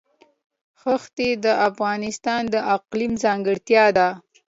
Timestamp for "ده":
3.97-4.07